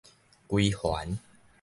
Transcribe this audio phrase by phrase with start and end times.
[0.47, 1.19] 歸還